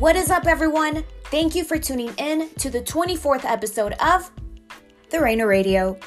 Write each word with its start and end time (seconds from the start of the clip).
What 0.00 0.16
is 0.16 0.30
up, 0.30 0.46
everyone? 0.46 1.04
Thank 1.24 1.54
you 1.54 1.62
for 1.62 1.76
tuning 1.76 2.14
in 2.16 2.48
to 2.54 2.70
the 2.70 2.80
24th 2.80 3.44
episode 3.44 3.92
of 4.00 4.30
The 5.10 5.20
Reina 5.20 5.46
Radio. 5.46 5.98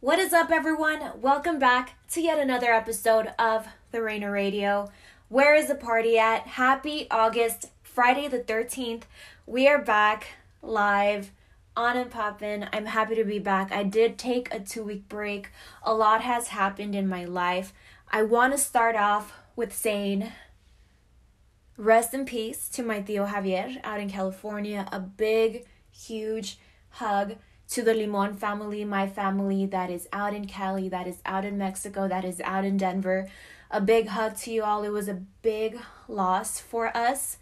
What 0.00 0.18
is 0.18 0.32
up, 0.32 0.50
everyone? 0.50 1.20
Welcome 1.20 1.58
back 1.58 1.96
to 2.12 2.22
yet 2.22 2.38
another 2.38 2.72
episode 2.72 3.34
of 3.38 3.68
The 3.90 4.00
Reina 4.00 4.30
Radio. 4.30 4.90
Where 5.28 5.54
is 5.54 5.66
the 5.66 5.74
party 5.74 6.18
at? 6.18 6.46
Happy 6.46 7.06
August, 7.10 7.66
Friday 7.82 8.26
the 8.26 8.40
13th. 8.40 9.02
We 9.44 9.68
are 9.68 9.82
back 9.82 10.28
live 10.62 11.32
on 11.76 11.98
and 11.98 12.10
poppin'. 12.10 12.66
I'm 12.72 12.86
happy 12.86 13.14
to 13.14 13.24
be 13.24 13.40
back. 13.40 13.72
I 13.72 13.82
did 13.82 14.16
take 14.16 14.54
a 14.54 14.60
two 14.60 14.84
week 14.84 15.06
break. 15.06 15.50
A 15.82 15.92
lot 15.92 16.22
has 16.22 16.48
happened 16.48 16.94
in 16.94 17.06
my 17.06 17.26
life. 17.26 17.74
I 18.10 18.22
want 18.22 18.54
to 18.54 18.58
start 18.58 18.96
off 18.96 19.34
with 19.60 19.76
saying 19.76 20.32
rest 21.76 22.14
in 22.14 22.24
peace 22.24 22.66
to 22.70 22.82
my 22.82 23.02
Tio 23.02 23.26
Javier 23.26 23.78
out 23.84 24.00
in 24.00 24.08
California. 24.08 24.88
A 24.90 24.98
big, 24.98 25.66
huge 25.90 26.58
hug 26.88 27.36
to 27.68 27.82
the 27.82 27.92
Limon 27.92 28.32
family, 28.32 28.86
my 28.86 29.06
family 29.06 29.66
that 29.66 29.90
is 29.90 30.08
out 30.14 30.32
in 30.32 30.46
Cali, 30.46 30.88
that 30.88 31.06
is 31.06 31.18
out 31.26 31.44
in 31.44 31.58
Mexico, 31.58 32.08
that 32.08 32.24
is 32.24 32.40
out 32.40 32.64
in 32.64 32.78
Denver. 32.78 33.28
A 33.70 33.82
big 33.82 34.08
hug 34.08 34.34
to 34.38 34.50
you 34.50 34.62
all. 34.62 34.82
It 34.82 34.92
was 34.92 35.08
a 35.08 35.22
big 35.42 35.78
loss 36.08 36.58
for 36.58 36.96
us. 36.96 37.36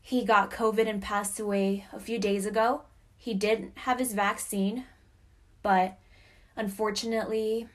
He 0.00 0.24
got 0.24 0.50
COVID 0.50 0.88
and 0.88 1.00
passed 1.00 1.38
away 1.38 1.86
a 1.92 2.00
few 2.00 2.18
days 2.18 2.46
ago. 2.46 2.82
He 3.16 3.32
didn't 3.32 3.78
have 3.86 4.00
his 4.00 4.12
vaccine, 4.12 4.86
but 5.62 6.00
unfortunately, 6.56 7.68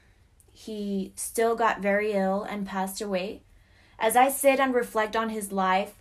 he 0.58 1.14
still 1.16 1.56
got 1.56 1.82
very 1.82 2.14
ill 2.14 2.42
and 2.42 2.66
passed 2.66 3.00
away. 3.00 3.44
As 4.00 4.16
I 4.16 4.30
sit 4.30 4.60
and 4.60 4.74
reflect 4.74 5.16
on 5.16 5.30
his 5.30 5.52
life, 5.52 5.94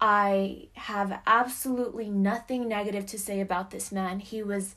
I 0.00 0.66
have 0.74 1.20
absolutely 1.28 2.10
nothing 2.10 2.66
negative 2.66 3.06
to 3.06 3.18
say 3.18 3.40
about 3.40 3.70
this 3.70 3.92
man. 3.92 4.18
He 4.18 4.42
was 4.42 4.74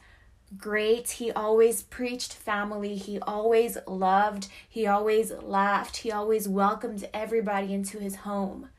great. 0.55 1.09
He 1.09 1.31
always 1.31 1.81
preached 1.81 2.33
family. 2.33 2.95
He 2.95 3.19
always 3.19 3.75
loved. 3.87 4.49
He 4.69 4.85
always 4.85 5.31
laughed. 5.31 5.97
He 5.97 6.11
always 6.11 6.47
welcomed 6.47 7.09
everybody 7.11 7.73
into 7.73 7.97
his 7.97 8.17
home. 8.17 8.69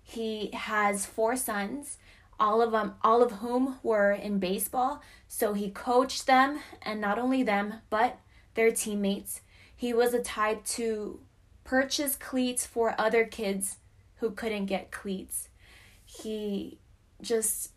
He 0.00 0.50
has 0.54 1.04
four 1.04 1.34
sons, 1.34 1.98
all 2.38 2.62
of 2.62 2.70
them 2.70 2.94
all 3.02 3.24
of 3.24 3.32
whom 3.32 3.80
were 3.82 4.12
in 4.12 4.38
baseball, 4.38 5.02
so 5.26 5.52
he 5.52 5.68
coached 5.68 6.28
them 6.28 6.60
and 6.80 7.00
not 7.00 7.18
only 7.18 7.42
them, 7.42 7.74
but 7.90 8.20
their 8.54 8.70
teammates. 8.70 9.40
He 9.78 9.92
was 9.92 10.12
a 10.12 10.20
type 10.20 10.64
to 10.64 11.20
purchase 11.62 12.16
cleats 12.16 12.66
for 12.66 12.96
other 12.98 13.24
kids 13.24 13.76
who 14.16 14.32
couldn't 14.32 14.66
get 14.66 14.90
cleats. 14.90 15.50
He 16.04 16.78
just 17.22 17.70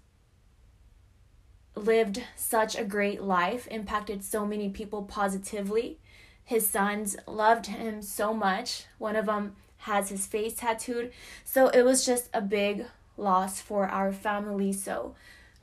lived 1.75 2.23
such 2.35 2.75
a 2.75 2.83
great 2.83 3.21
life, 3.21 3.67
impacted 3.69 4.23
so 4.23 4.47
many 4.47 4.67
people 4.67 5.03
positively. 5.03 5.99
His 6.43 6.67
sons 6.67 7.17
loved 7.27 7.67
him 7.67 8.01
so 8.01 8.33
much. 8.33 8.85
One 8.97 9.15
of 9.15 9.27
them 9.27 9.55
has 9.77 10.09
his 10.09 10.25
face 10.25 10.55
tattooed. 10.55 11.11
So 11.45 11.67
it 11.67 11.83
was 11.83 12.03
just 12.03 12.31
a 12.33 12.41
big 12.41 12.87
loss 13.15 13.61
for 13.61 13.87
our 13.87 14.11
family. 14.11 14.73
So 14.73 15.13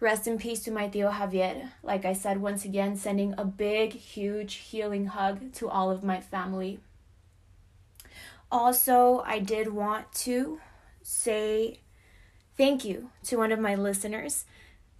Rest 0.00 0.28
in 0.28 0.38
peace 0.38 0.60
to 0.60 0.70
my 0.70 0.86
Tio 0.86 1.10
Javier. 1.10 1.70
Like 1.82 2.04
I 2.04 2.12
said, 2.12 2.40
once 2.40 2.64
again, 2.64 2.96
sending 2.96 3.34
a 3.36 3.44
big, 3.44 3.92
huge 3.94 4.54
healing 4.54 5.06
hug 5.06 5.52
to 5.54 5.68
all 5.68 5.90
of 5.90 6.04
my 6.04 6.20
family. 6.20 6.78
Also, 8.50 9.24
I 9.26 9.40
did 9.40 9.72
want 9.72 10.12
to 10.26 10.60
say 11.02 11.80
thank 12.56 12.84
you 12.84 13.10
to 13.24 13.36
one 13.36 13.50
of 13.50 13.58
my 13.58 13.74
listeners. 13.74 14.44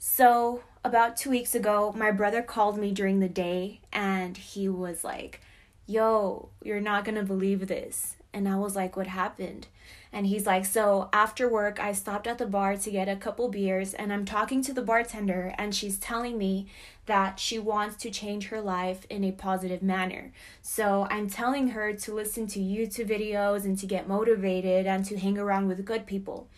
So, 0.00 0.62
about 0.84 1.16
two 1.16 1.30
weeks 1.30 1.54
ago, 1.54 1.92
my 1.96 2.10
brother 2.10 2.42
called 2.42 2.76
me 2.76 2.90
during 2.92 3.20
the 3.20 3.28
day 3.28 3.80
and 3.92 4.36
he 4.36 4.68
was 4.68 5.04
like, 5.04 5.40
Yo, 5.86 6.50
you're 6.62 6.80
not 6.80 7.04
gonna 7.04 7.22
believe 7.22 7.68
this. 7.68 8.16
And 8.32 8.48
I 8.48 8.56
was 8.56 8.74
like, 8.74 8.96
What 8.96 9.06
happened? 9.06 9.68
And 10.12 10.26
he's 10.26 10.46
like, 10.46 10.64
So 10.64 11.08
after 11.12 11.48
work, 11.48 11.78
I 11.78 11.92
stopped 11.92 12.26
at 12.26 12.38
the 12.38 12.46
bar 12.46 12.76
to 12.76 12.90
get 12.90 13.08
a 13.08 13.16
couple 13.16 13.48
beers, 13.48 13.94
and 13.94 14.12
I'm 14.12 14.24
talking 14.24 14.62
to 14.62 14.72
the 14.72 14.82
bartender, 14.82 15.54
and 15.58 15.74
she's 15.74 15.98
telling 15.98 16.38
me 16.38 16.66
that 17.06 17.40
she 17.40 17.58
wants 17.58 17.96
to 17.96 18.10
change 18.10 18.48
her 18.48 18.60
life 18.60 19.06
in 19.10 19.24
a 19.24 19.32
positive 19.32 19.82
manner. 19.82 20.32
So 20.62 21.06
I'm 21.10 21.28
telling 21.28 21.68
her 21.68 21.92
to 21.92 22.14
listen 22.14 22.46
to 22.48 22.60
YouTube 22.60 23.08
videos 23.08 23.64
and 23.64 23.78
to 23.78 23.86
get 23.86 24.08
motivated 24.08 24.86
and 24.86 25.04
to 25.06 25.18
hang 25.18 25.38
around 25.38 25.68
with 25.68 25.84
good 25.84 26.06
people. 26.06 26.48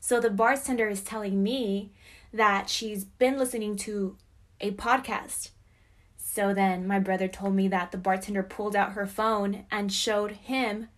So 0.00 0.20
the 0.20 0.30
bartender 0.30 0.88
is 0.88 1.00
telling 1.00 1.42
me 1.42 1.90
that 2.32 2.68
she's 2.68 3.04
been 3.04 3.38
listening 3.38 3.76
to 3.76 4.16
a 4.60 4.70
podcast. 4.72 5.50
So 6.16 6.52
then 6.54 6.86
my 6.86 6.98
brother 6.98 7.28
told 7.28 7.54
me 7.54 7.66
that 7.68 7.92
the 7.92 7.98
bartender 7.98 8.42
pulled 8.42 8.76
out 8.76 8.92
her 8.92 9.06
phone 9.06 9.64
and 9.70 9.92
showed 9.92 10.32
him 10.32 10.88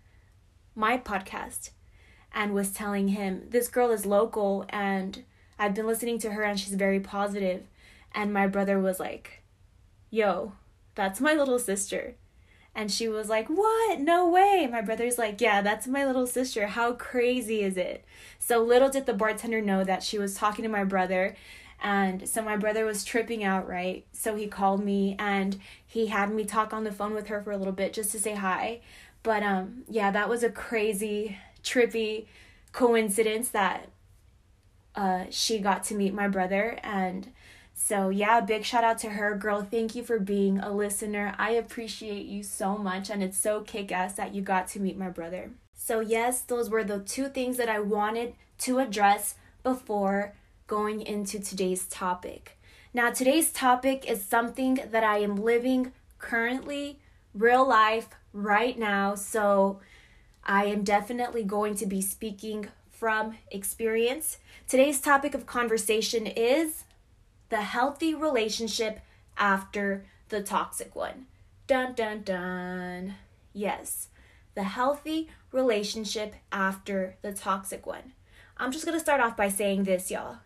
my 0.75 0.99
podcast 0.99 1.71
and 2.33 2.55
was 2.55 2.71
telling 2.71 3.09
him, 3.09 3.47
This 3.51 3.69
girl 3.69 3.91
is 3.91 4.07
local 4.07 4.65
and 4.69 5.25
I've 5.59 5.75
been 5.75 5.87
listening 5.87 6.19
to 6.21 6.33
her 6.33 6.43
and 6.43 6.59
she's 6.59 6.75
very 6.75 7.01
positive. 7.01 7.65
And 8.15 8.33
my 8.33 8.47
brother 8.47 8.79
was 8.79 9.01
like, 9.01 9.43
Yo, 10.11 10.53
that's 10.95 11.21
my 11.21 11.35
little 11.35 11.59
sister. 11.59 12.15
And 12.75 12.91
she 12.93 13.09
was 13.09 13.29
like, 13.29 13.49
What? 13.49 14.01
No 14.01 14.29
way. 14.29 14.69
My 14.71 14.83
brother's 14.83 15.19
like, 15.19 15.41
Yeah, 15.41 15.63
that's 15.63 15.87
my 15.87 16.05
little 16.05 16.27
sister. 16.27 16.69
How 16.69 16.93
crazy 16.93 17.63
is 17.63 17.77
it? 17.77 18.05
So 18.39 18.63
little 18.63 18.89
did 18.89 19.07
the 19.07 19.15
bartender 19.15 19.61
know 19.61 19.85
that 19.85 20.03
she 20.03 20.19
was 20.19 20.35
talking 20.35 20.63
to 20.63 20.69
my 20.69 20.85
brother. 20.85 21.35
And 21.81 22.29
so 22.29 22.43
my 22.43 22.57
brother 22.57 22.85
was 22.85 23.05
tripping 23.05 23.45
out, 23.45 23.69
right? 23.69 24.05
So 24.13 24.35
he 24.35 24.49
called 24.49 24.85
me 24.85 25.15
and 25.19 25.59
he 25.87 26.07
had 26.07 26.33
me 26.33 26.45
talk 26.45 26.73
on 26.73 26.85
the 26.85 26.93
phone 26.93 27.15
with 27.15 27.29
her 27.29 27.41
for 27.41 27.53
a 27.53 27.57
little 27.57 27.73
bit 27.73 27.93
just 27.93 28.11
to 28.13 28.19
say 28.19 28.35
hi. 28.35 28.81
But 29.23 29.43
um 29.43 29.85
yeah, 29.89 30.11
that 30.11 30.29
was 30.29 30.43
a 30.43 30.51
crazy 30.51 31.39
trippy 31.69 32.27
coincidence 32.73 33.49
that 33.51 33.89
uh, 34.95 35.25
she 35.31 35.59
got 35.59 35.85
to 35.85 35.95
meet 35.95 36.15
my 36.15 36.29
brother. 36.29 36.79
And 36.83 37.33
so, 37.75 38.09
yeah, 38.09 38.41
big 38.41 38.65
shout 38.65 38.85
out 38.85 38.99
to 38.99 39.11
her. 39.11 39.37
Girl, 39.37 39.63
thank 39.63 39.95
you 39.95 40.03
for 40.03 40.19
being 40.19 40.59
a 40.59 40.73
listener. 40.73 41.35
I 41.39 41.51
appreciate 41.53 42.27
you 42.27 42.43
so 42.43 42.77
much. 42.77 43.09
And 43.11 43.23
it's 43.23 43.39
so 43.39 43.61
kick 43.61 43.93
ass 43.93 44.15
that 44.15 44.35
you 44.35 44.43
got 44.43 44.67
to 44.69 44.81
meet 44.81 44.99
my 44.99 45.09
brother. 45.09 45.51
So, 45.75 46.01
yes, 46.01 46.41
those 46.41 46.69
were 46.69 46.85
the 46.85 46.99
two 46.99 47.29
things 47.29 47.57
that 47.57 47.69
I 47.69 47.79
wanted 47.79 48.35
to 48.59 48.81
address 48.81 49.37
before 49.63 50.35
going 50.67 51.01
into 51.01 51.39
today's 51.39 51.87
topic. 51.87 52.59
Now, 52.93 53.11
today's 53.11 53.53
topic 53.53 54.11
is 54.11 54.25
something 54.25 54.81
that 54.91 55.05
I 55.05 55.19
am 55.19 55.37
living 55.37 55.93
currently, 56.19 56.99
real 57.33 57.67
life, 57.67 58.09
right 58.33 58.77
now. 58.79 59.15
So, 59.15 59.81
I 60.49 60.65
am 60.65 60.83
definitely 60.83 61.45
going 61.45 61.75
to 61.75 61.85
be 61.85 62.01
speaking 62.01 62.69
from 62.91 63.37
experience. 63.51 64.39
Today's 64.67 64.99
topic 64.99 65.35
of 65.35 65.45
conversation 65.45 66.27
is 66.27 66.85
the 67.51 67.59
healthy 67.59 68.15
relationship 68.15 69.01
after 69.37 70.07
the 70.31 70.43
toxic 70.43 70.97
one. 70.97 71.27
Dun 71.67 71.93
dun 71.93 72.23
dun. 72.23 73.17
Yes, 73.53 74.09
the 74.55 74.63
healthy 74.63 75.29
relationship 75.53 76.35
after 76.51 77.17
the 77.21 77.33
toxic 77.33 77.87
one. 77.87 78.15
I'm 78.57 78.73
just 78.73 78.87
gonna 78.87 79.01
start 79.01 79.21
off 79.21 79.37
by 79.37 79.51
saying 79.51 79.85
this, 79.85 80.11
y'all. 80.11 80.39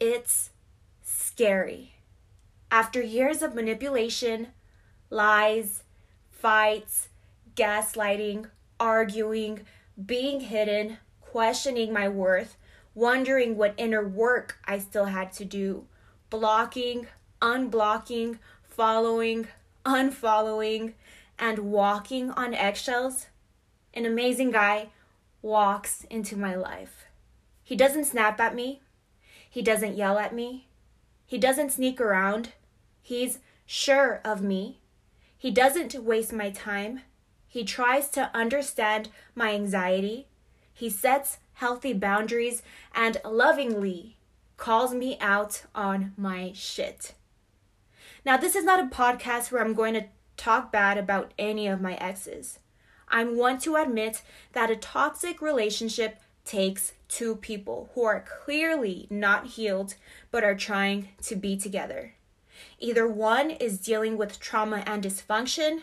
It's 0.00 0.50
scary. 1.00 1.94
After 2.72 3.00
years 3.00 3.40
of 3.40 3.54
manipulation, 3.54 4.48
lies, 5.10 5.84
fights, 6.28 7.08
gaslighting, 7.54 8.46
arguing, 8.82 9.60
being 10.04 10.40
hidden, 10.40 10.98
questioning 11.20 11.92
my 11.92 12.08
worth, 12.08 12.56
wondering 12.96 13.56
what 13.56 13.74
inner 13.76 14.06
work 14.06 14.58
I 14.64 14.78
still 14.78 15.04
had 15.04 15.32
to 15.34 15.44
do, 15.44 15.86
blocking, 16.30 17.06
unblocking, 17.40 18.40
following, 18.64 19.46
unfollowing, 19.86 20.94
and 21.38 21.60
walking 21.60 22.32
on 22.32 22.54
eggshells. 22.54 23.26
An 23.94 24.04
amazing 24.04 24.50
guy 24.50 24.88
walks 25.42 26.04
into 26.10 26.36
my 26.36 26.56
life. 26.56 27.06
He 27.62 27.76
doesn't 27.76 28.06
snap 28.06 28.40
at 28.40 28.54
me. 28.54 28.82
He 29.48 29.62
doesn't 29.62 29.96
yell 29.96 30.18
at 30.18 30.34
me. 30.34 30.66
He 31.24 31.38
doesn't 31.38 31.70
sneak 31.70 32.00
around. 32.00 32.50
He's 33.00 33.38
sure 33.64 34.20
of 34.24 34.42
me. 34.42 34.80
He 35.38 35.52
doesn't 35.52 35.94
waste 36.02 36.32
my 36.32 36.50
time. 36.50 37.02
He 37.52 37.64
tries 37.64 38.08
to 38.12 38.30
understand 38.32 39.10
my 39.34 39.52
anxiety. 39.52 40.26
He 40.72 40.88
sets 40.88 41.36
healthy 41.52 41.92
boundaries 41.92 42.62
and 42.94 43.18
lovingly 43.26 44.16
calls 44.56 44.94
me 44.94 45.18
out 45.20 45.64
on 45.74 46.14
my 46.16 46.52
shit. 46.54 47.12
Now, 48.24 48.38
this 48.38 48.56
is 48.56 48.64
not 48.64 48.80
a 48.80 48.88
podcast 48.88 49.52
where 49.52 49.62
I'm 49.62 49.74
going 49.74 49.92
to 49.92 50.06
talk 50.38 50.72
bad 50.72 50.96
about 50.96 51.34
any 51.38 51.66
of 51.66 51.82
my 51.82 51.92
exes. 51.96 52.58
I'm 53.08 53.36
one 53.36 53.58
to 53.58 53.76
admit 53.76 54.22
that 54.54 54.70
a 54.70 54.76
toxic 54.76 55.42
relationship 55.42 56.20
takes 56.46 56.94
two 57.06 57.36
people 57.36 57.90
who 57.92 58.02
are 58.04 58.24
clearly 58.44 59.06
not 59.10 59.48
healed 59.48 59.96
but 60.30 60.42
are 60.42 60.56
trying 60.56 61.08
to 61.24 61.36
be 61.36 61.58
together. 61.58 62.14
Either 62.78 63.06
one 63.06 63.50
is 63.50 63.76
dealing 63.76 64.16
with 64.16 64.40
trauma 64.40 64.82
and 64.86 65.04
dysfunction, 65.04 65.82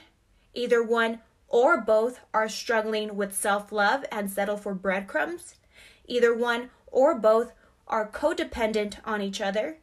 either 0.56 0.82
one 0.82 1.20
or 1.50 1.82
both 1.82 2.20
are 2.34 2.48
struggling 2.48 3.16
with 3.16 3.36
self 3.36 3.72
love 3.72 4.06
and 4.12 4.32
settle 4.32 4.58
for 4.58 4.74
breadcrumbs, 4.74 5.56
either 6.08 6.34
one 6.34 6.70
or 6.88 7.16
both 7.16 7.52
are 7.88 8.10
codependent 8.10 8.96
on 9.04 9.22
each 9.22 9.42
other. 9.42 9.78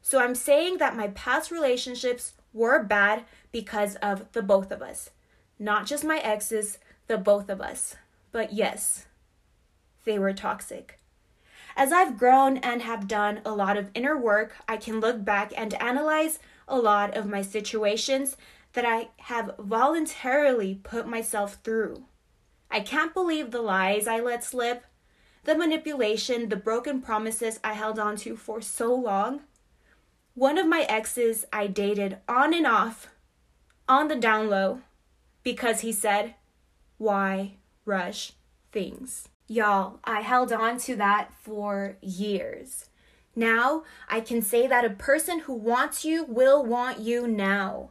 So 0.00 0.20
I'm 0.20 0.34
saying 0.34 0.78
that 0.78 0.96
my 0.96 1.08
past 1.08 1.50
relationships 1.50 2.32
were 2.52 2.82
bad 2.82 3.24
because 3.52 3.96
of 3.96 4.30
the 4.32 4.42
both 4.42 4.70
of 4.70 4.80
us. 4.80 5.10
Not 5.58 5.86
just 5.86 6.04
my 6.04 6.18
exes, 6.18 6.78
the 7.08 7.18
both 7.18 7.50
of 7.50 7.60
us. 7.60 7.96
But 8.30 8.52
yes, 8.52 9.06
they 10.04 10.18
were 10.18 10.32
toxic. 10.32 10.98
As 11.76 11.92
I've 11.92 12.18
grown 12.18 12.58
and 12.58 12.82
have 12.82 13.08
done 13.08 13.40
a 13.44 13.52
lot 13.52 13.76
of 13.76 13.90
inner 13.94 14.16
work, 14.16 14.56
I 14.68 14.76
can 14.76 15.00
look 15.00 15.24
back 15.24 15.52
and 15.56 15.74
analyze 15.74 16.38
a 16.66 16.78
lot 16.78 17.16
of 17.16 17.26
my 17.26 17.42
situations 17.42 18.36
that 18.72 18.84
I 18.84 19.08
have 19.18 19.54
voluntarily 19.58 20.74
put 20.74 21.06
myself 21.06 21.58
through. 21.64 22.04
I 22.70 22.80
can't 22.80 23.14
believe 23.14 23.50
the 23.50 23.62
lies 23.62 24.06
I 24.06 24.20
let 24.20 24.44
slip, 24.44 24.84
the 25.44 25.56
manipulation, 25.56 26.48
the 26.48 26.56
broken 26.56 27.00
promises 27.00 27.58
I 27.64 27.72
held 27.72 27.98
on 27.98 28.16
to 28.18 28.36
for 28.36 28.60
so 28.60 28.94
long. 28.94 29.40
One 30.34 30.58
of 30.58 30.66
my 30.66 30.82
exes 30.82 31.46
I 31.52 31.66
dated 31.66 32.18
on 32.28 32.52
and 32.52 32.66
off, 32.66 33.08
on 33.88 34.08
the 34.08 34.16
down 34.16 34.50
low, 34.50 34.80
because 35.42 35.80
he 35.80 35.92
said, 35.92 36.34
Why 36.98 37.54
rush 37.84 38.32
things? 38.70 39.28
Y'all, 39.46 39.98
I 40.04 40.20
held 40.20 40.52
on 40.52 40.78
to 40.80 40.94
that 40.96 41.32
for 41.40 41.96
years. 42.02 42.90
Now 43.34 43.84
I 44.08 44.20
can 44.20 44.42
say 44.42 44.66
that 44.66 44.84
a 44.84 44.90
person 44.90 45.40
who 45.40 45.54
wants 45.54 46.04
you 46.04 46.24
will 46.24 46.64
want 46.64 46.98
you 46.98 47.26
now 47.26 47.90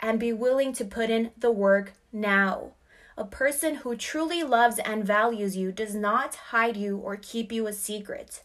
and 0.00 0.18
be 0.18 0.32
willing 0.32 0.72
to 0.72 0.84
put 0.84 1.10
in 1.10 1.30
the 1.38 1.50
work 1.50 1.92
now. 2.12 2.72
A 3.16 3.24
person 3.24 3.76
who 3.76 3.96
truly 3.96 4.42
loves 4.42 4.78
and 4.78 5.04
values 5.04 5.56
you 5.56 5.72
does 5.72 5.94
not 5.94 6.34
hide 6.34 6.76
you 6.76 6.96
or 6.96 7.16
keep 7.16 7.52
you 7.52 7.66
a 7.66 7.72
secret. 7.72 8.42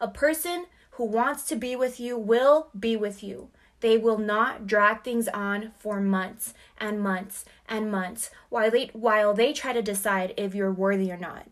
A 0.00 0.08
person 0.08 0.66
who 0.92 1.04
wants 1.04 1.44
to 1.44 1.56
be 1.56 1.76
with 1.76 2.00
you 2.00 2.16
will 2.16 2.68
be 2.78 2.96
with 2.96 3.22
you. 3.22 3.50
They 3.80 3.98
will 3.98 4.18
not 4.18 4.66
drag 4.66 5.02
things 5.02 5.28
on 5.28 5.72
for 5.78 6.00
months 6.00 6.54
and 6.78 7.00
months 7.00 7.44
and 7.68 7.92
months 7.92 8.30
while 8.48 8.70
they, 8.70 8.90
while 8.94 9.34
they 9.34 9.52
try 9.52 9.74
to 9.74 9.82
decide 9.82 10.32
if 10.36 10.54
you're 10.54 10.72
worthy 10.72 11.12
or 11.12 11.18
not. 11.18 11.48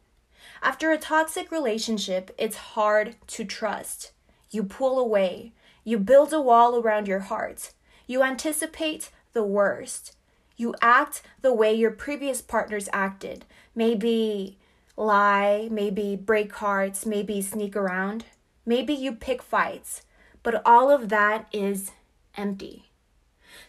After 0.63 0.93
a 0.93 0.99
toxic 0.99 1.51
relationship, 1.51 2.35
it's 2.39 2.57
hard 2.57 3.17
to 3.27 3.45
trust. 3.45 4.13
You 4.51 4.63
pull 4.63 4.99
away. 4.99 5.53
You 5.85 5.99
build 5.99 6.33
a 6.33 6.41
wall 6.41 6.81
around 6.81 7.09
your 7.09 7.21
heart. 7.21 7.73
You 8.07 8.23
anticipate 8.23 9.11
the 9.33 9.45
worst. 9.45 10.17
You 10.57 10.75
act 10.81 11.23
the 11.41 11.53
way 11.53 11.75
your 11.75 11.91
previous 11.91 12.41
partners 12.41 12.89
acted. 12.93 13.45
Maybe 13.75 14.59
lie, 14.97 15.69
maybe 15.71 16.17
break 16.17 16.53
hearts, 16.55 17.07
maybe 17.07 17.41
sneak 17.43 17.77
around. 17.77 18.25
Maybe 18.65 18.93
you 18.93 19.13
pick 19.13 19.43
fights. 19.43 20.03
But 20.43 20.63
all 20.67 20.91
of 20.91 21.09
that 21.09 21.47
is 21.53 21.93
empty. 22.37 22.91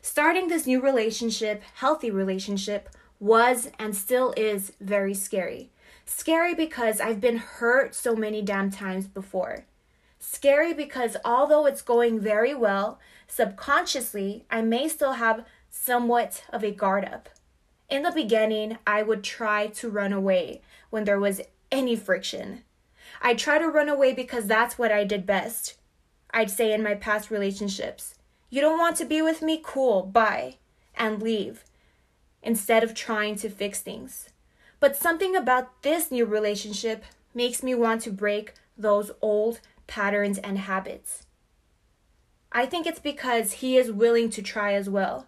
Starting 0.02 0.48
this 0.48 0.68
new 0.68 0.82
relationship, 0.82 1.64
healthy 1.76 2.12
relationship, 2.12 2.90
was 3.20 3.70
and 3.80 3.96
still 3.96 4.34
is 4.36 4.74
very 4.82 5.14
scary. 5.14 5.70
Scary 6.06 6.54
because 6.54 7.00
I've 7.00 7.22
been 7.22 7.38
hurt 7.38 7.96
so 7.96 8.16
many 8.16 8.42
damn 8.42 8.70
times 8.70 9.08
before. 9.08 9.66
Scary 10.26 10.74
because 10.74 11.18
although 11.26 11.66
it's 11.66 11.82
going 11.82 12.18
very 12.18 12.56
well, 12.56 12.98
subconsciously, 13.28 14.46
I 14.50 14.62
may 14.62 14.88
still 14.88 15.14
have 15.14 15.46
somewhat 15.70 16.46
of 16.50 16.64
a 16.64 16.72
guard 16.72 17.04
up. 17.04 17.28
In 17.90 18.04
the 18.04 18.12
beginning, 18.12 18.78
I 18.88 19.04
would 19.04 19.22
try 19.22 19.68
to 19.68 19.90
run 19.90 20.14
away 20.14 20.62
when 20.90 21.04
there 21.04 21.20
was 21.20 21.42
any 21.74 21.98
friction. 21.98 22.64
I'd 23.22 23.38
try 23.38 23.60
to 23.60 23.68
run 23.68 23.90
away 23.90 24.14
because 24.14 24.48
that's 24.48 24.78
what 24.78 24.94
I 24.94 25.04
did 25.04 25.26
best. 25.26 25.76
I'd 26.34 26.50
say 26.50 26.72
in 26.72 26.82
my 26.82 26.96
past 26.96 27.30
relationships, 27.30 28.16
You 28.50 28.62
don't 28.62 28.80
want 28.80 28.96
to 28.98 29.06
be 29.06 29.22
with 29.22 29.42
me? 29.42 29.60
Cool, 29.62 30.04
bye, 30.04 30.56
and 30.96 31.22
leave, 31.22 31.66
instead 32.42 32.82
of 32.82 32.94
trying 32.94 33.36
to 33.36 33.50
fix 33.50 33.82
things. 33.82 34.30
But 34.80 34.96
something 34.96 35.36
about 35.36 35.82
this 35.82 36.12
new 36.12 36.26
relationship 36.26 37.04
makes 37.34 37.62
me 37.62 37.76
want 37.76 38.02
to 38.04 38.10
break 38.10 38.54
those 38.78 39.12
old 39.22 39.60
patterns 39.88 40.38
and 40.38 40.58
habits. 40.58 41.26
I 42.52 42.66
think 42.66 42.86
it's 42.86 43.00
because 43.00 43.54
he 43.54 43.78
is 43.78 43.92
willing 43.92 44.30
to 44.32 44.42
try 44.42 44.74
as 44.74 44.90
well. 44.90 45.28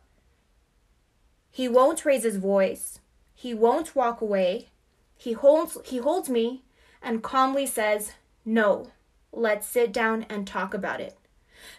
He 1.50 1.68
won't 1.68 2.06
raise 2.06 2.24
his 2.24 2.38
voice. 2.38 3.00
He 3.34 3.54
won't 3.54 3.96
walk 3.96 4.22
away. 4.22 4.70
He 5.18 5.34
holds 5.34 5.78
he 5.86 5.98
holds 5.98 6.30
me 6.30 6.64
and 7.02 7.24
calmly 7.24 7.66
says, 7.66 8.14
"No. 8.44 8.92
Let's 9.32 9.68
sit 9.68 9.92
down 9.92 10.26
and 10.30 10.46
talk 10.46 10.74
about 10.74 11.02
it." 11.02 11.18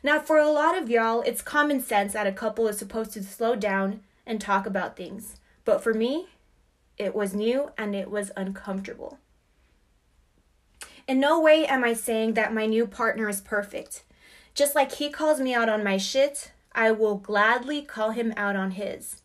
Now, 0.02 0.18
for 0.20 0.38
a 0.38 0.50
lot 0.50 0.76
of 0.76 0.90
y'all, 0.90 1.22
it's 1.22 1.42
common 1.42 1.80
sense 1.80 2.12
that 2.14 2.26
a 2.26 2.32
couple 2.32 2.66
is 2.68 2.78
supposed 2.78 3.12
to 3.12 3.22
slow 3.22 3.54
down 3.54 4.02
and 4.26 4.40
talk 4.40 4.66
about 4.66 4.96
things. 4.96 5.36
But 5.64 5.82
for 5.82 5.94
me, 5.94 6.28
it 6.98 7.14
was 7.14 7.34
new 7.34 7.70
and 7.78 7.94
it 7.94 8.10
was 8.10 8.32
uncomfortable. 8.36 9.18
In 11.08 11.20
no 11.20 11.40
way 11.40 11.64
am 11.66 11.84
I 11.84 11.92
saying 11.92 12.34
that 12.34 12.52
my 12.52 12.66
new 12.66 12.86
partner 12.86 13.28
is 13.28 13.40
perfect. 13.40 14.02
Just 14.54 14.74
like 14.74 14.92
he 14.92 15.08
calls 15.08 15.40
me 15.40 15.54
out 15.54 15.68
on 15.68 15.84
my 15.84 15.98
shit, 15.98 16.50
I 16.72 16.90
will 16.90 17.16
gladly 17.16 17.82
call 17.82 18.10
him 18.10 18.34
out 18.36 18.56
on 18.56 18.72
his. 18.72 19.22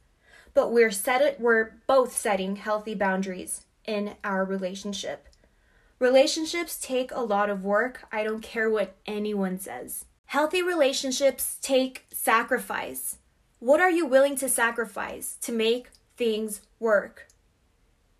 But 0.53 0.71
we're 0.71 0.91
set 0.91 1.21
it, 1.21 1.39
we're 1.39 1.71
both 1.87 2.15
setting 2.15 2.57
healthy 2.57 2.93
boundaries 2.93 3.65
in 3.85 4.15
our 4.23 4.45
relationship. 4.45 5.27
Relationships 5.97 6.77
take 6.79 7.11
a 7.11 7.21
lot 7.21 7.49
of 7.49 7.63
work. 7.63 8.05
I 8.11 8.23
don't 8.23 8.41
care 8.41 8.69
what 8.69 8.95
anyone 9.05 9.59
says. 9.59 10.05
Healthy 10.25 10.61
relationships 10.61 11.57
take 11.61 12.05
sacrifice. 12.11 13.17
What 13.59 13.79
are 13.79 13.91
you 13.91 14.05
willing 14.05 14.35
to 14.37 14.49
sacrifice 14.49 15.35
to 15.41 15.51
make 15.51 15.89
things 16.15 16.61
work? 16.79 17.27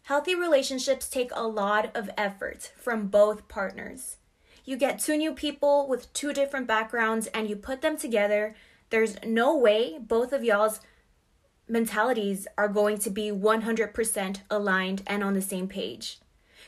Healthy 0.03 0.35
relationships 0.35 1.07
take 1.07 1.31
a 1.33 1.47
lot 1.47 1.95
of 1.95 2.09
effort 2.17 2.71
from 2.75 3.07
both 3.07 3.47
partners. 3.47 4.17
You 4.65 4.75
get 4.75 4.99
two 4.99 5.15
new 5.15 5.33
people 5.33 5.87
with 5.87 6.11
two 6.13 6.33
different 6.33 6.67
backgrounds 6.67 7.27
and 7.27 7.49
you 7.49 7.55
put 7.55 7.81
them 7.81 7.97
together. 7.97 8.55
There's 8.89 9.15
no 9.23 9.55
way 9.55 9.97
both 9.99 10.33
of 10.33 10.43
y'all's 10.43 10.81
mentalities 11.67 12.47
are 12.57 12.67
going 12.67 12.97
to 12.99 13.09
be 13.09 13.31
100% 13.31 14.37
aligned 14.49 15.03
and 15.07 15.23
on 15.23 15.33
the 15.33 15.41
same 15.41 15.67
page. 15.67 16.19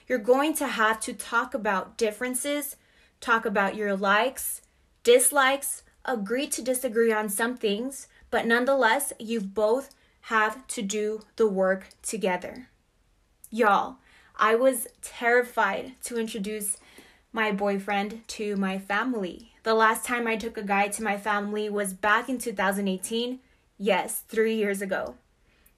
You're 0.07 0.19
going 0.19 0.53
to 0.55 0.67
have 0.67 0.99
to 1.01 1.13
talk 1.13 1.53
about 1.53 1.97
differences, 1.97 2.77
talk 3.19 3.45
about 3.45 3.75
your 3.75 3.95
likes, 3.95 4.61
dislikes, 5.03 5.83
agree 6.05 6.47
to 6.47 6.61
disagree 6.61 7.11
on 7.11 7.29
some 7.29 7.57
things, 7.57 8.07
but 8.29 8.45
nonetheless, 8.45 9.13
you 9.19 9.41
both 9.41 9.93
have 10.21 10.65
to 10.67 10.81
do 10.81 11.21
the 11.35 11.47
work 11.47 11.89
together. 12.01 12.69
Y'all, 13.55 13.97
I 14.35 14.55
was 14.55 14.87
terrified 15.03 15.93
to 16.05 16.17
introduce 16.17 16.77
my 17.31 17.51
boyfriend 17.51 18.27
to 18.29 18.55
my 18.55 18.79
family. 18.79 19.51
The 19.61 19.75
last 19.75 20.07
time 20.07 20.25
I 20.25 20.37
took 20.37 20.57
a 20.57 20.63
guy 20.63 20.87
to 20.87 21.03
my 21.03 21.19
family 21.19 21.69
was 21.69 21.93
back 21.93 22.29
in 22.29 22.39
2018. 22.39 23.37
Yes, 23.77 24.23
three 24.27 24.55
years 24.55 24.81
ago. 24.81 25.17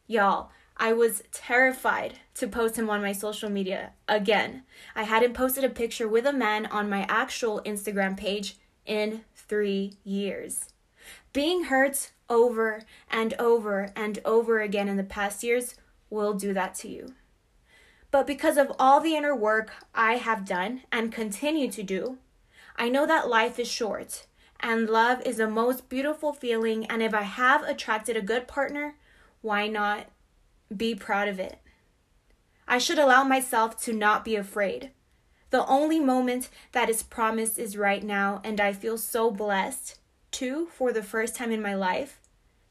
Y'all, 0.07 0.51
I 0.77 0.93
was 0.93 1.21
terrified 1.33 2.19
to 2.35 2.47
post 2.47 2.77
him 2.77 2.89
on 2.89 3.01
my 3.01 3.11
social 3.11 3.49
media 3.49 3.91
again. 4.07 4.63
I 4.95 5.03
hadn't 5.03 5.33
posted 5.33 5.65
a 5.65 5.69
picture 5.69 6.07
with 6.07 6.25
a 6.25 6.31
man 6.31 6.67
on 6.67 6.89
my 6.89 7.05
actual 7.09 7.61
Instagram 7.65 8.15
page 8.15 8.55
in 8.85 9.25
three 9.35 9.95
years. 10.05 10.69
Being 11.33 11.65
hurt 11.65 12.13
over 12.29 12.83
and 13.11 13.33
over 13.33 13.91
and 13.97 14.19
over 14.23 14.61
again 14.61 14.87
in 14.87 14.95
the 14.95 15.03
past 15.03 15.43
years 15.43 15.75
will 16.09 16.35
do 16.35 16.53
that 16.53 16.73
to 16.75 16.87
you. 16.87 17.15
But 18.15 18.27
because 18.27 18.55
of 18.55 18.71
all 18.79 19.01
the 19.01 19.17
inner 19.17 19.35
work 19.35 19.73
I 19.93 20.13
have 20.15 20.45
done 20.45 20.83
and 20.89 21.11
continue 21.11 21.69
to 21.69 21.83
do, 21.83 22.17
I 22.77 22.87
know 22.87 23.05
that 23.05 23.27
life 23.27 23.59
is 23.59 23.67
short 23.67 24.25
and 24.61 24.89
love 24.89 25.21
is 25.25 25.35
the 25.35 25.49
most 25.49 25.89
beautiful 25.89 26.31
feeling. 26.31 26.85
And 26.85 27.03
if 27.03 27.13
I 27.13 27.23
have 27.23 27.63
attracted 27.63 28.15
a 28.15 28.21
good 28.21 28.47
partner, 28.47 28.95
why 29.41 29.67
not 29.67 30.05
be 30.73 30.95
proud 30.95 31.27
of 31.27 31.41
it? 31.41 31.59
I 32.65 32.77
should 32.77 32.99
allow 32.99 33.25
myself 33.25 33.83
to 33.83 33.91
not 33.91 34.23
be 34.23 34.37
afraid. 34.37 34.91
The 35.49 35.65
only 35.65 35.99
moment 35.99 36.47
that 36.71 36.89
is 36.89 37.03
promised 37.03 37.59
is 37.59 37.75
right 37.75 38.01
now, 38.01 38.39
and 38.45 38.61
I 38.61 38.71
feel 38.71 38.97
so 38.97 39.29
blessed 39.29 39.99
to, 40.31 40.67
for 40.67 40.93
the 40.93 41.03
first 41.03 41.35
time 41.35 41.51
in 41.51 41.61
my 41.61 41.75
life, 41.75 42.21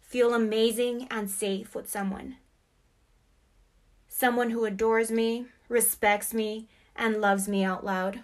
feel 0.01 0.33
amazing 0.33 1.07
and 1.11 1.31
safe 1.31 1.75
with 1.75 1.91
someone. 1.91 2.37
Someone 4.17 4.51
who 4.51 4.65
adores 4.65 5.11
me, 5.11 5.45
respects 5.69 6.33
me, 6.33 6.69
and 6.95 7.21
loves 7.21 7.49
me 7.49 7.65
out 7.65 7.85
loud. 7.85 8.21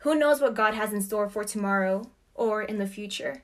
Who 0.00 0.14
knows 0.14 0.40
what 0.40 0.54
God 0.54 0.74
has 0.74 0.92
in 0.92 1.02
store 1.02 1.28
for 1.28 1.42
tomorrow 1.42 2.08
or 2.32 2.62
in 2.62 2.78
the 2.78 2.86
future? 2.86 3.42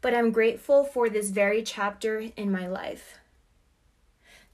But 0.00 0.14
I'm 0.14 0.32
grateful 0.32 0.82
for 0.82 1.08
this 1.08 1.30
very 1.30 1.62
chapter 1.62 2.24
in 2.36 2.50
my 2.50 2.66
life. 2.66 3.18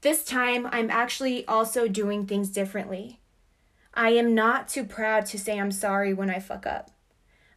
This 0.01 0.23
time, 0.23 0.67
I'm 0.71 0.91
actually 0.91 1.43
also 1.47 1.87
doing 1.87 2.27
things 2.27 2.49
differently. 2.49 3.19
I 3.95 4.09
am 4.11 4.35
not 4.35 4.67
too 4.67 4.83
proud 4.83 5.25
to 5.27 5.39
say 5.39 5.59
I'm 5.59 5.71
sorry 5.71 6.13
when 6.13 6.29
I 6.29 6.37
fuck 6.37 6.67
up. 6.67 6.91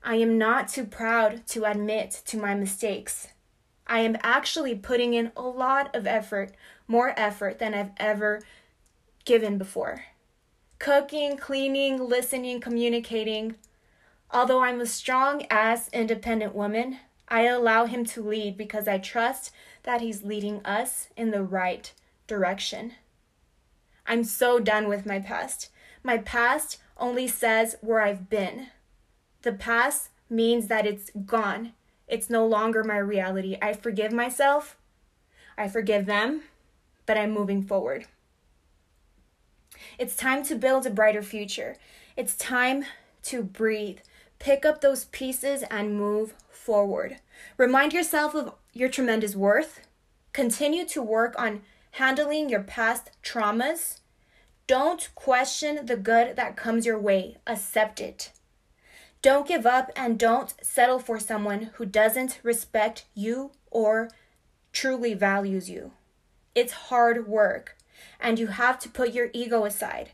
I 0.02 0.16
am 0.16 0.38
not 0.38 0.68
too 0.68 0.85
proud 0.85 1.46
to 1.49 1.64
admit 1.64 2.23
to 2.26 2.38
my 2.38 2.54
mistakes. 2.54 3.28
I 3.87 4.00
am 4.00 4.16
actually 4.23 4.75
putting 4.75 5.14
in 5.14 5.33
a 5.37 5.43
lot 5.43 5.95
of 5.95 6.07
effort, 6.07 6.52
more 6.88 7.14
effort 7.16 7.59
than 7.59 7.75
I've 7.75 7.93
ever 7.99 8.43
given 9.25 9.59
before. 9.59 10.05
Cooking, 10.78 11.37
cleaning, 11.37 11.99
listening, 11.99 12.61
communicating. 12.61 13.57
Although 14.31 14.62
I'm 14.62 14.81
a 14.81 14.87
strong 14.87 15.47
ass 15.50 15.88
independent 15.93 16.55
woman, 16.55 16.99
I 17.28 17.47
allow 17.47 17.87
him 17.87 18.05
to 18.07 18.23
lead 18.23 18.57
because 18.57 18.87
I 18.87 18.99
trust 18.99 19.52
that 19.85 20.00
he's 20.00 20.23
leading 20.23 20.64
us 20.64 21.09
in 21.16 21.31
the 21.31 21.43
right 21.43 21.93
direction. 22.26 22.93
I'm 24.07 24.25
so 24.25 24.59
done 24.59 24.88
with 24.88 25.07
my 25.07 25.21
past. 25.21 25.71
My 26.02 26.19
past 26.19 26.78
only 26.99 27.26
says 27.26 27.76
where 27.81 28.00
I've 28.00 28.28
been. 28.28 28.69
The 29.43 29.52
past 29.52 30.11
means 30.28 30.66
that 30.69 30.87
it's 30.87 31.11
gone. 31.25 31.73
It's 32.08 32.30
no 32.30 32.46
longer 32.46 32.84
my 32.84 32.98
reality. 32.98 33.56
I 33.60 33.72
forgive 33.72 34.12
myself. 34.12 34.76
I 35.58 35.68
forgive 35.68 36.06
them, 36.06 36.42
but 37.04 37.18
I'm 37.18 37.32
moving 37.32 37.62
forward. 37.62 38.06
It's 39.98 40.16
time 40.16 40.42
to 40.44 40.54
build 40.54 40.86
a 40.86 40.90
brighter 40.90 41.22
future. 41.22 41.76
It's 42.16 42.36
time 42.36 42.84
to 43.25 43.42
breathe. 43.42 43.98
Pick 44.38 44.64
up 44.64 44.80
those 44.80 45.06
pieces 45.06 45.64
and 45.70 45.98
move 45.98 46.34
forward. 46.50 47.18
Remind 47.56 47.92
yourself 47.92 48.34
of 48.34 48.54
your 48.72 48.88
tremendous 48.88 49.34
worth. 49.34 49.80
Continue 50.32 50.84
to 50.86 51.02
work 51.02 51.34
on 51.38 51.62
handling 51.92 52.50
your 52.50 52.62
past 52.62 53.10
traumas. 53.22 54.00
Don't 54.66 55.08
question 55.14 55.86
the 55.86 55.96
good 55.96 56.36
that 56.36 56.56
comes 56.56 56.84
your 56.84 56.98
way, 56.98 57.38
accept 57.46 58.00
it. 58.00 58.32
Don't 59.26 59.49
give 59.49 59.66
up 59.66 59.90
and 59.97 60.21
don't 60.21 60.54
settle 60.62 61.00
for 61.00 61.18
someone 61.18 61.71
who 61.75 61.85
doesn't 61.85 62.38
respect 62.45 63.06
you 63.12 63.50
or 63.73 64.09
truly 64.71 65.14
values 65.14 65.68
you. 65.68 65.90
It's 66.54 66.73
hard 66.73 67.26
work, 67.26 67.76
and 68.21 68.38
you 68.38 68.47
have 68.47 68.78
to 68.78 68.88
put 68.88 69.12
your 69.12 69.30
ego 69.33 69.64
aside. 69.64 70.12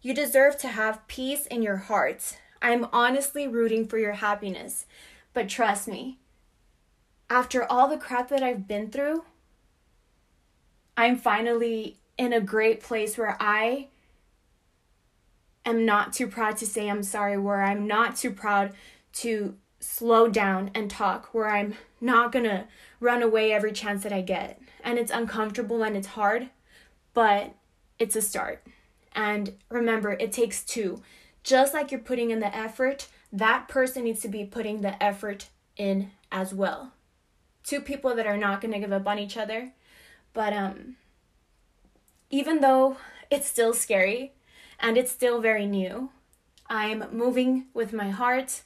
You 0.00 0.14
deserve 0.14 0.58
to 0.58 0.68
have 0.68 1.08
peace 1.08 1.44
in 1.46 1.62
your 1.62 1.78
heart. 1.78 2.38
I'm 2.62 2.86
honestly 2.92 3.48
rooting 3.48 3.88
for 3.88 3.98
your 3.98 4.12
happiness, 4.12 4.86
but 5.34 5.48
trust 5.48 5.88
me, 5.88 6.20
after 7.28 7.64
all 7.64 7.88
the 7.88 7.98
crap 7.98 8.28
that 8.28 8.44
I've 8.44 8.68
been 8.68 8.92
through, 8.92 9.24
I'm 10.96 11.16
finally 11.16 11.98
in 12.16 12.32
a 12.32 12.40
great 12.40 12.80
place 12.80 13.18
where 13.18 13.36
I 13.40 13.88
am 15.64 15.84
not 15.84 16.12
too 16.12 16.26
proud 16.26 16.56
to 16.58 16.66
say 16.66 16.88
I'm 16.88 17.02
sorry, 17.02 17.38
where 17.38 17.62
I'm 17.62 17.86
not 17.86 18.16
too 18.16 18.30
proud 18.30 18.72
to 19.14 19.56
slow 19.80 20.28
down 20.28 20.70
and 20.74 20.90
talk, 20.90 21.32
where 21.32 21.48
I'm 21.48 21.74
not 22.00 22.32
gonna 22.32 22.66
run 23.00 23.22
away 23.22 23.52
every 23.52 23.72
chance 23.72 24.02
that 24.02 24.12
I 24.12 24.20
get. 24.20 24.60
And 24.84 24.98
it's 24.98 25.12
uncomfortable 25.12 25.82
and 25.82 25.96
it's 25.96 26.08
hard, 26.08 26.50
but 27.14 27.54
it's 27.98 28.16
a 28.16 28.22
start. 28.22 28.64
And 29.14 29.54
remember, 29.68 30.12
it 30.12 30.32
takes 30.32 30.64
two. 30.64 31.02
Just 31.42 31.74
like 31.74 31.90
you're 31.90 32.00
putting 32.00 32.30
in 32.30 32.40
the 32.40 32.54
effort, 32.54 33.08
that 33.32 33.68
person 33.68 34.04
needs 34.04 34.20
to 34.20 34.28
be 34.28 34.44
putting 34.44 34.80
the 34.80 35.00
effort 35.02 35.48
in 35.76 36.10
as 36.30 36.54
well. 36.54 36.92
Two 37.64 37.80
people 37.80 38.14
that 38.14 38.26
are 38.26 38.36
not 38.36 38.60
to 38.62 38.68
give 38.68 38.92
up 38.92 39.06
on 39.06 39.18
each 39.18 39.36
other. 39.36 39.72
But 40.32 40.52
um 40.52 40.96
even 42.30 42.60
though 42.60 42.96
it's 43.30 43.46
still 43.46 43.74
scary, 43.74 44.32
and 44.82 44.98
it's 44.98 45.12
still 45.12 45.40
very 45.40 45.66
new. 45.66 46.10
I'm 46.68 47.04
moving 47.12 47.66
with 47.72 47.92
my 47.92 48.10
heart 48.10 48.62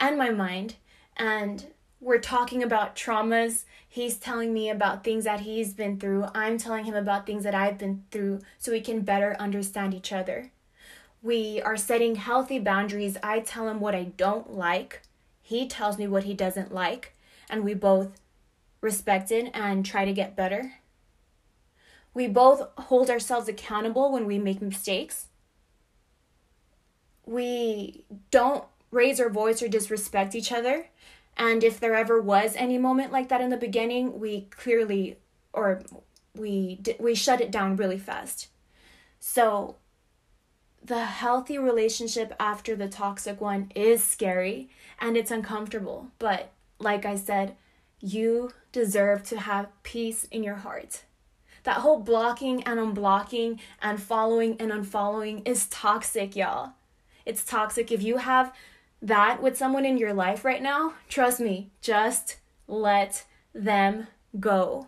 and 0.00 0.16
my 0.16 0.30
mind, 0.30 0.76
and 1.16 1.66
we're 2.00 2.18
talking 2.18 2.62
about 2.62 2.96
traumas. 2.96 3.64
He's 3.88 4.16
telling 4.16 4.54
me 4.54 4.70
about 4.70 5.04
things 5.04 5.24
that 5.24 5.40
he's 5.40 5.74
been 5.74 6.00
through. 6.00 6.26
I'm 6.34 6.56
telling 6.58 6.84
him 6.84 6.94
about 6.94 7.26
things 7.26 7.44
that 7.44 7.54
I've 7.54 7.78
been 7.78 8.04
through 8.10 8.40
so 8.58 8.72
we 8.72 8.80
can 8.80 9.02
better 9.02 9.36
understand 9.38 9.94
each 9.94 10.12
other. 10.12 10.50
We 11.22 11.60
are 11.60 11.76
setting 11.76 12.14
healthy 12.14 12.58
boundaries. 12.58 13.16
I 13.22 13.40
tell 13.40 13.68
him 13.68 13.80
what 13.80 13.94
I 13.94 14.04
don't 14.04 14.54
like, 14.54 15.02
he 15.42 15.66
tells 15.66 15.98
me 15.98 16.06
what 16.06 16.24
he 16.24 16.34
doesn't 16.34 16.72
like, 16.72 17.14
and 17.50 17.64
we 17.64 17.74
both 17.74 18.20
respect 18.80 19.32
it 19.32 19.50
and 19.54 19.84
try 19.84 20.04
to 20.04 20.12
get 20.12 20.36
better. 20.36 20.74
We 22.18 22.26
both 22.26 22.66
hold 22.76 23.10
ourselves 23.10 23.46
accountable 23.46 24.10
when 24.10 24.26
we 24.26 24.40
make 24.40 24.60
mistakes. 24.60 25.26
We 27.24 28.06
don't 28.32 28.64
raise 28.90 29.20
our 29.20 29.28
voice 29.28 29.62
or 29.62 29.68
disrespect 29.68 30.34
each 30.34 30.50
other. 30.50 30.88
And 31.36 31.62
if 31.62 31.78
there 31.78 31.94
ever 31.94 32.20
was 32.20 32.56
any 32.56 32.76
moment 32.76 33.12
like 33.12 33.28
that 33.28 33.40
in 33.40 33.50
the 33.50 33.56
beginning, 33.56 34.18
we 34.18 34.48
clearly 34.50 35.18
or 35.52 35.80
we 36.34 36.80
we 36.98 37.14
shut 37.14 37.40
it 37.40 37.52
down 37.52 37.76
really 37.76 38.00
fast. 38.00 38.48
So 39.20 39.76
the 40.84 41.04
healthy 41.04 41.56
relationship 41.56 42.34
after 42.40 42.74
the 42.74 42.88
toxic 42.88 43.40
one 43.40 43.70
is 43.76 44.02
scary 44.02 44.70
and 45.00 45.16
it's 45.16 45.30
uncomfortable, 45.30 46.08
but 46.18 46.50
like 46.80 47.06
I 47.06 47.14
said, 47.14 47.54
you 48.00 48.50
deserve 48.72 49.22
to 49.28 49.38
have 49.38 49.68
peace 49.84 50.24
in 50.32 50.42
your 50.42 50.56
heart. 50.56 51.04
That 51.68 51.82
whole 51.82 52.00
blocking 52.00 52.62
and 52.62 52.80
unblocking 52.80 53.58
and 53.82 54.00
following 54.00 54.56
and 54.58 54.72
unfollowing 54.72 55.46
is 55.46 55.66
toxic, 55.66 56.34
y'all. 56.34 56.72
It's 57.26 57.44
toxic. 57.44 57.92
If 57.92 58.02
you 58.02 58.16
have 58.16 58.54
that 59.02 59.42
with 59.42 59.58
someone 59.58 59.84
in 59.84 59.98
your 59.98 60.14
life 60.14 60.46
right 60.46 60.62
now, 60.62 60.94
trust 61.10 61.40
me, 61.40 61.68
just 61.82 62.38
let 62.66 63.26
them 63.52 64.06
go. 64.40 64.86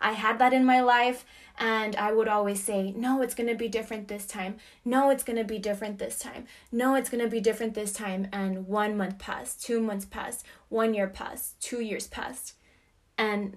I 0.00 0.12
had 0.12 0.38
that 0.38 0.52
in 0.52 0.64
my 0.64 0.80
life, 0.80 1.24
and 1.58 1.96
I 1.96 2.12
would 2.12 2.28
always 2.28 2.62
say, 2.62 2.92
No, 2.92 3.20
it's 3.20 3.34
to 3.34 3.56
be 3.56 3.66
different 3.66 4.06
this 4.06 4.24
time. 4.24 4.58
No, 4.84 5.10
it's 5.10 5.24
to 5.24 5.42
be 5.42 5.58
different 5.58 5.98
this 5.98 6.20
time. 6.20 6.46
No, 6.70 6.94
it's 6.94 7.10
to 7.10 7.28
be 7.28 7.40
different 7.40 7.74
this 7.74 7.92
time. 7.92 8.28
And 8.32 8.68
one 8.68 8.96
month 8.96 9.18
passed, 9.18 9.64
two 9.64 9.80
months 9.80 10.04
passed, 10.04 10.46
one 10.68 10.94
year 10.94 11.08
passed, 11.08 11.60
two 11.60 11.80
years 11.80 12.06
passed. 12.06 12.54
And 13.20 13.56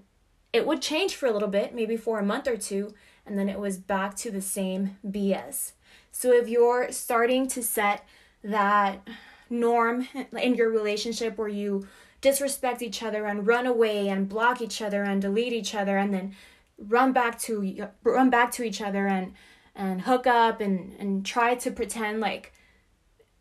it 0.53 0.67
would 0.67 0.81
change 0.81 1.15
for 1.15 1.27
a 1.27 1.31
little 1.31 1.47
bit, 1.47 1.73
maybe 1.73 1.97
for 1.97 2.19
a 2.19 2.25
month 2.25 2.47
or 2.47 2.57
two, 2.57 2.93
and 3.25 3.37
then 3.37 3.49
it 3.49 3.59
was 3.59 3.77
back 3.77 4.15
to 4.17 4.31
the 4.31 4.41
same 4.41 4.97
BS. 5.05 5.73
So 6.11 6.33
if 6.33 6.49
you're 6.49 6.91
starting 6.91 7.47
to 7.49 7.63
set 7.63 8.05
that 8.43 9.07
norm 9.49 10.07
in 10.37 10.55
your 10.55 10.69
relationship 10.69 11.37
where 11.37 11.47
you 11.47 11.87
disrespect 12.21 12.81
each 12.81 13.01
other 13.03 13.25
and 13.25 13.47
run 13.47 13.65
away 13.65 14.07
and 14.07 14.29
block 14.29 14.61
each 14.61 14.81
other 14.81 15.03
and 15.03 15.21
delete 15.21 15.53
each 15.53 15.73
other 15.75 15.97
and 15.97 16.13
then 16.13 16.35
run 16.77 17.11
back 17.11 17.39
to 17.39 17.87
run 18.03 18.29
back 18.29 18.51
to 18.51 18.63
each 18.63 18.81
other 18.81 19.07
and 19.07 19.33
and 19.75 20.01
hook 20.01 20.27
up 20.27 20.61
and 20.61 20.93
and 20.99 21.25
try 21.25 21.55
to 21.55 21.71
pretend 21.71 22.19
like 22.19 22.53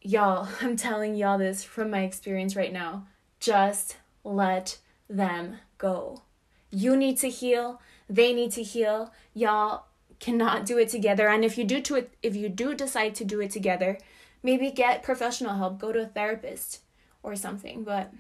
y'all 0.01 0.49
I'm 0.61 0.77
telling 0.77 1.15
y'all 1.15 1.39
this 1.39 1.63
from 1.63 1.91
my 1.91 2.03
experience 2.03 2.57
right 2.57 2.73
now 2.73 3.07
just 3.39 3.97
let 4.25 4.79
them 5.09 5.59
go 5.79 6.23
you 6.71 6.97
need 6.97 7.19
to 7.19 7.29
heal, 7.29 7.81
they 8.09 8.33
need 8.33 8.53
to 8.53 8.63
heal. 8.63 9.13
Y'all 9.35 9.85
cannot 10.19 10.67
do 10.67 10.79
it 10.79 10.89
together. 10.89 11.29
And 11.29 11.45
if 11.45 11.59
you 11.59 11.65
do 11.65 11.81
to 11.83 11.97
it 11.97 12.15
if 12.23 12.37
you 12.37 12.49
do 12.49 12.75
decide 12.75 13.15
to 13.17 13.25
do 13.25 13.41
it 13.41 13.51
together, 13.51 13.99
maybe 14.43 14.71
get 14.71 15.03
professional 15.03 15.57
help, 15.57 15.79
go 15.79 15.93
to 15.93 16.03
a 16.03 16.07
therapist 16.07 16.81
or 17.23 17.35
something, 17.35 17.85
but 17.85 18.13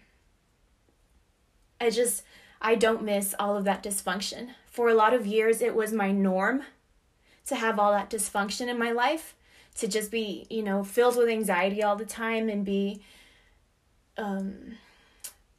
I 1.81 1.91
just 1.91 2.23
I 2.61 2.75
don't 2.75 3.03
miss 3.03 3.35
all 3.39 3.57
of 3.57 3.65
that 3.65 3.83
dysfunction. 3.83 4.51
For 4.67 4.89
a 4.89 4.95
lot 4.95 5.15
of 5.15 5.27
years 5.27 5.61
it 5.61 5.75
was 5.75 5.93
my 5.93 6.11
norm 6.11 6.63
to 7.47 7.57
have 7.57 7.79
all 7.79 7.93
that 7.93 8.11
dysfunction 8.11 8.69
in 8.69 8.79
my 8.79 8.93
life, 8.93 9.35
to 9.77 9.89
just 9.89 10.11
be, 10.11 10.47
you 10.51 10.63
know, 10.63 10.85
filled 10.85 11.17
with 11.17 11.29
anxiety 11.29 11.83
all 11.83 11.97
the 11.97 12.05
time 12.05 12.49
and 12.49 12.65
be 12.65 13.03
um 14.17 14.77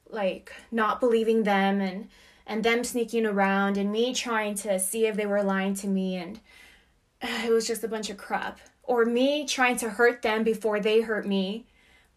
like 0.09 0.51
not 0.71 0.99
believing 0.99 1.43
them 1.43 1.79
and 1.79 2.09
and 2.51 2.65
them 2.65 2.83
sneaking 2.83 3.25
around 3.25 3.77
and 3.77 3.89
me 3.89 4.13
trying 4.13 4.53
to 4.53 4.77
see 4.77 5.05
if 5.05 5.15
they 5.15 5.25
were 5.25 5.41
lying 5.41 5.73
to 5.73 5.87
me 5.87 6.17
and 6.17 6.41
it 7.21 7.49
was 7.49 7.65
just 7.65 7.83
a 7.83 7.87
bunch 7.87 8.09
of 8.09 8.17
crap. 8.17 8.59
Or 8.83 9.05
me 9.05 9.47
trying 9.47 9.77
to 9.77 9.89
hurt 9.89 10.21
them 10.21 10.43
before 10.43 10.81
they 10.81 10.99
hurt 10.99 11.25
me 11.25 11.65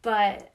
but 0.03 0.53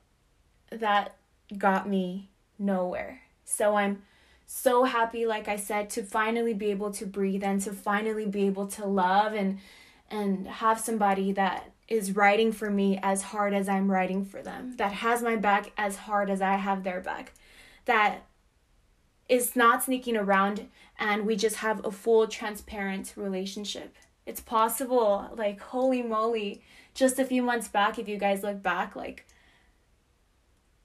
that 0.69 1.15
got 1.57 1.88
me 1.88 2.29
nowhere. 2.59 3.21
So 3.45 3.75
i'm 3.75 4.01
so 4.45 4.83
happy 4.83 5.25
like 5.25 5.48
I 5.48 5.55
said 5.55 5.89
to 5.91 6.03
finally 6.03 6.53
be 6.53 6.71
able 6.71 6.91
to 6.93 7.05
breathe 7.05 7.43
and 7.43 7.62
to 7.62 7.71
finally 7.71 8.25
be 8.25 8.48
able 8.48 8.67
to 8.67 8.86
love 8.86 9.33
and 9.33 9.59
and 10.09 10.48
have 10.48 10.79
somebody 10.79 11.31
that 11.33 11.71
is 11.88 12.15
writing 12.15 12.51
for 12.51 12.69
me 12.69 13.00
as 13.01 13.21
hard 13.21 13.53
as 13.53 13.69
I'm 13.69 13.89
writing 13.89 14.25
for 14.25 14.41
them, 14.41 14.75
that 14.77 14.91
has 14.91 15.21
my 15.21 15.36
back 15.36 15.71
as 15.77 15.95
hard 15.95 16.29
as 16.29 16.41
I 16.41 16.55
have 16.55 16.83
their 16.83 17.00
back, 17.00 17.33
that 17.86 18.25
is 19.29 19.55
not 19.55 19.83
sneaking 19.83 20.17
around 20.17 20.67
and 20.98 21.25
we 21.25 21.36
just 21.36 21.57
have 21.57 21.86
a 21.86 21.91
full 21.91 22.27
transparent 22.27 23.13
relationship. 23.15 23.95
It's 24.25 24.41
possible, 24.41 25.29
like, 25.36 25.59
holy 25.62 26.01
moly. 26.01 26.62
Just 26.93 27.19
a 27.19 27.25
few 27.25 27.41
months 27.41 27.67
back, 27.67 27.98
if 27.98 28.09
you 28.09 28.17
guys 28.17 28.43
look 28.43 28.62
back, 28.62 28.95
like, 28.95 29.25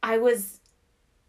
I 0.02 0.18
was, 0.18 0.60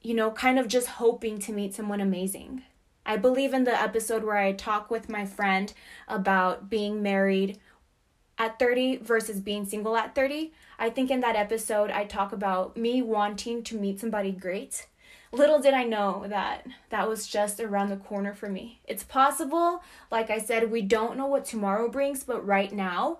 you 0.01 0.13
know, 0.13 0.31
kind 0.31 0.60
of 0.60 0.67
just 0.67 0.88
hoping 0.88 1.39
to 1.39 1.53
meet 1.53 1.74
someone 1.74 2.01
amazing. 2.01 2.63
I 3.05 3.17
believe 3.17 3.53
in 3.53 3.63
the 3.63 3.81
episode 3.81 4.24
where 4.24 4.38
I 4.38 4.51
talk 4.51 4.91
with 4.91 5.10
my 5.10 5.25
friend 5.25 5.74
about 6.07 6.69
being 6.69 7.01
married 7.01 7.60
at 8.38 8.60
30 8.60 8.98
versus 8.98 9.39
being 9.39 9.65
single 9.65 9.95
at 9.95 10.15
30. 10.15 10.53
I 10.77 10.89
think 10.89 11.10
in 11.10 11.22
that 11.22 11.36
episode, 11.36 11.89
I 11.89 12.03
talk 12.03 12.34
about 12.34 12.75
me 12.75 13.01
wanting 13.01 13.63
to 13.63 13.77
meet 13.77 14.00
somebody 14.00 14.31
great. 14.31 14.88
Little 15.31 15.60
did 15.60 15.74
I 15.74 15.84
know 15.84 16.25
that 16.27 16.65
that 16.89 17.10
was 17.10 17.27
just 17.27 17.60
around 17.60 17.89
the 17.89 17.98
corner 17.98 18.34
for 18.34 18.50
me. 18.50 18.79
It's 18.86 19.03
possible, 19.03 19.84
like 20.12 20.29
I 20.29 20.38
said, 20.38 20.72
we 20.72 20.81
don't 20.81 21.17
know 21.17 21.27
what 21.27 21.45
tomorrow 21.45 21.89
brings, 21.89 22.24
but 22.24 22.45
right 22.45 22.72
now, 22.72 23.19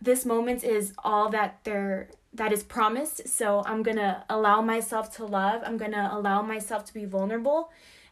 this 0.00 0.24
moment 0.24 0.64
is 0.64 0.92
all 1.04 1.28
that 1.30 1.60
there 1.64 2.08
that 2.32 2.52
is 2.52 2.62
promised. 2.62 3.28
So 3.28 3.62
I'm 3.66 3.82
going 3.82 3.96
to 3.96 4.24
allow 4.28 4.60
myself 4.60 5.14
to 5.16 5.24
love. 5.24 5.62
I'm 5.64 5.76
going 5.76 5.92
to 5.92 6.08
allow 6.12 6.42
myself 6.42 6.84
to 6.86 6.94
be 6.94 7.04
vulnerable 7.04 7.70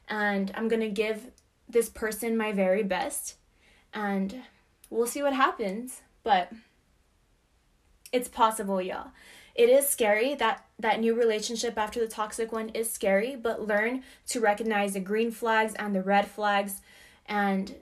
and 0.09 0.53
I'm 0.55 0.69
going 0.69 0.81
to 0.81 0.89
give 0.89 1.31
this 1.69 1.89
person 1.89 2.37
my 2.37 2.53
very 2.53 2.83
best. 2.83 3.37
And 3.93 4.43
we'll 4.91 5.07
see 5.07 5.23
what 5.23 5.35
happens, 5.35 6.03
but 6.23 6.53
it's 8.13 8.29
possible, 8.29 8.81
y'all. 8.81 9.09
It 9.57 9.71
is 9.71 9.89
scary 9.89 10.35
that 10.35 10.67
that 10.79 11.01
new 11.01 11.15
relationship 11.15 11.79
after 11.79 11.99
the 11.99 12.07
toxic 12.07 12.53
one 12.53 12.69
is 12.71 12.93
scary, 12.93 13.37
but 13.37 13.67
learn 13.67 14.03
to 14.29 14.41
recognize 14.41 14.93
the 14.93 15.01
green 15.01 15.31
flags 15.31 15.75
and 15.75 15.95
the 15.95 16.03
red 16.03 16.29
flags 16.29 16.83
and 17.25 17.75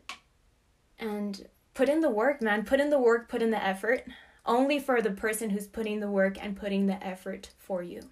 and 1.00 1.48
put 1.74 1.88
in 1.88 2.00
the 2.00 2.10
work, 2.10 2.40
man. 2.40 2.64
Put 2.64 2.80
in 2.80 2.90
the 2.90 2.98
work, 2.98 3.28
put 3.28 3.42
in 3.42 3.50
the 3.50 3.62
effort. 3.62 4.04
Only 4.46 4.78
for 4.78 5.02
the 5.02 5.10
person 5.10 5.50
who's 5.50 5.66
putting 5.66 5.98
the 5.98 6.10
work 6.10 6.36
and 6.40 6.56
putting 6.56 6.86
the 6.86 7.04
effort 7.04 7.50
for 7.58 7.82
you. 7.82 8.02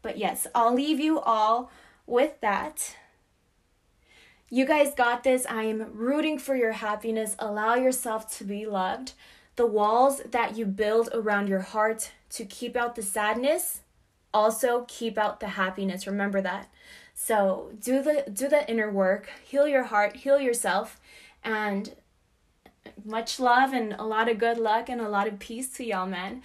But 0.00 0.16
yes, 0.16 0.46
I'll 0.54 0.74
leave 0.74 1.00
you 1.00 1.20
all 1.20 1.70
with 2.06 2.40
that. 2.40 2.96
You 4.48 4.64
guys 4.64 4.94
got 4.94 5.22
this. 5.22 5.44
I 5.48 5.64
am 5.64 5.92
rooting 5.92 6.38
for 6.38 6.56
your 6.56 6.72
happiness. 6.72 7.36
Allow 7.38 7.74
yourself 7.74 8.34
to 8.38 8.44
be 8.44 8.64
loved. 8.64 9.12
The 9.56 9.66
walls 9.66 10.22
that 10.30 10.56
you 10.56 10.64
build 10.64 11.10
around 11.12 11.48
your 11.48 11.60
heart 11.60 12.12
to 12.30 12.44
keep 12.44 12.76
out 12.76 12.94
the 12.94 13.02
sadness 13.02 13.80
also 14.32 14.84
keep 14.88 15.18
out 15.18 15.40
the 15.40 15.48
happiness. 15.48 16.06
Remember 16.06 16.40
that. 16.40 16.68
So, 17.14 17.72
do 17.80 18.02
the 18.02 18.24
do 18.32 18.48
the 18.48 18.68
inner 18.70 18.90
work. 18.90 19.28
Heal 19.44 19.68
your 19.68 19.84
heart, 19.84 20.16
heal 20.16 20.40
yourself 20.40 21.00
and 21.42 21.94
much 23.04 23.38
love 23.38 23.72
and 23.72 23.94
a 23.94 24.04
lot 24.04 24.28
of 24.28 24.38
good 24.38 24.58
luck 24.58 24.88
and 24.88 25.00
a 25.00 25.08
lot 25.08 25.28
of 25.28 25.38
peace 25.38 25.70
to 25.74 25.84
y'all, 25.84 26.06
man. 26.06 26.42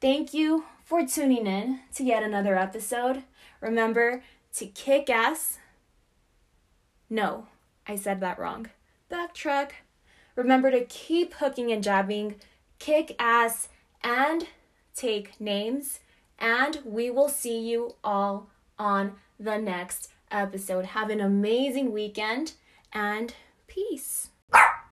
Thank 0.00 0.34
you 0.34 0.64
for 0.84 1.06
tuning 1.06 1.46
in 1.46 1.80
to 1.94 2.04
yet 2.04 2.22
another 2.22 2.56
episode. 2.56 3.22
Remember 3.60 4.22
to 4.54 4.66
kick 4.66 5.10
ass 5.10 5.58
no, 7.08 7.46
I 7.86 7.94
said 7.94 8.20
that 8.20 8.38
wrong. 8.38 8.68
Backtrack. 9.10 9.70
Remember 10.34 10.72
to 10.72 10.84
keep 10.84 11.34
hooking 11.34 11.70
and 11.70 11.82
jabbing, 11.82 12.34
kick 12.80 13.14
ass, 13.18 13.68
and 14.02 14.48
take 14.96 15.40
names. 15.40 16.00
And 16.38 16.80
we 16.84 17.10
will 17.10 17.28
see 17.28 17.58
you 17.58 17.94
all 18.02 18.48
on 18.78 19.12
the 19.38 19.58
next 19.58 20.10
episode. 20.30 20.86
Have 20.86 21.10
an 21.10 21.20
amazing 21.20 21.92
weekend 21.92 22.52
and 22.92 23.34
peace. 23.66 24.30